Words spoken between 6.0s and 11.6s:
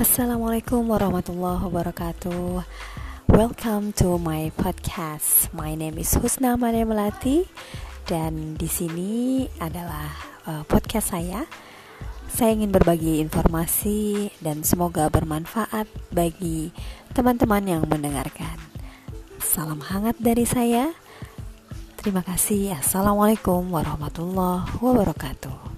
is Husna Maria Melati dan di sini adalah uh, podcast saya.